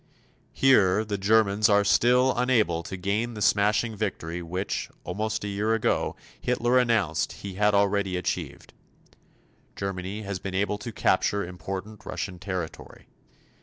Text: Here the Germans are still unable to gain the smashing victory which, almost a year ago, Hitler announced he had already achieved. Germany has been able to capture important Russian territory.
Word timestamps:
Here 0.53 1.05
the 1.05 1.19
Germans 1.19 1.69
are 1.69 1.83
still 1.83 2.33
unable 2.35 2.81
to 2.81 2.97
gain 2.97 3.35
the 3.35 3.39
smashing 3.43 3.95
victory 3.95 4.41
which, 4.41 4.89
almost 5.03 5.43
a 5.43 5.47
year 5.47 5.75
ago, 5.75 6.15
Hitler 6.41 6.79
announced 6.79 7.33
he 7.33 7.53
had 7.53 7.75
already 7.75 8.17
achieved. 8.17 8.73
Germany 9.75 10.23
has 10.23 10.39
been 10.39 10.55
able 10.55 10.79
to 10.79 10.91
capture 10.91 11.45
important 11.45 12.03
Russian 12.03 12.39
territory. 12.39 13.09